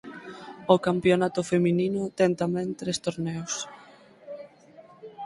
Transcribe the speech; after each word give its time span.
O 0.73 0.75
campionato 0.87 1.41
feminino 1.51 2.01
ten 2.17 2.31
tamén 2.41 2.67
tres 2.79 2.97
torneos. 3.05 3.53